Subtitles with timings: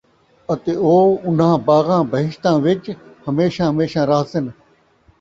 [0.51, 0.95] اَتے او
[1.25, 2.83] اُنھاں باغاں بہشتاں وِچ
[3.27, 4.45] ہمیشہ ہمیشہ رَہسِن۔